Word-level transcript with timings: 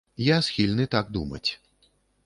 Я 0.35 0.39
схільны 0.47 0.87
так 0.95 1.13
думаць. 1.19 1.47